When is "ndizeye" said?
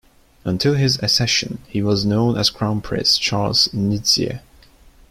3.67-4.41